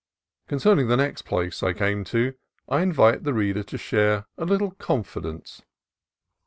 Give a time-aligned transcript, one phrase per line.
[0.47, 2.33] Concerning the next place I came to,
[2.67, 5.61] I invite the reader to share a little confidence.